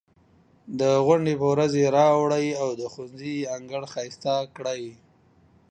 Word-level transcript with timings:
د 0.79 0.81
غونډې 1.05 1.33
په 1.39 1.45
ورځ 1.53 1.71
یې 1.81 1.87
راوړئ 1.97 2.47
او 2.61 2.69
د 2.79 2.81
ښوونځي 2.91 3.35
انګړ 3.55 3.83
ښایسته 3.93 4.33
کړئ. 4.55 4.83